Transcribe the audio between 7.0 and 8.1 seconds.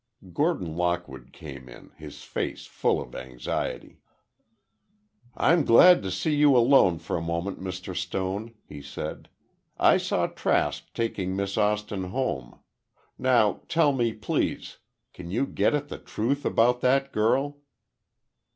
a moment, Mr.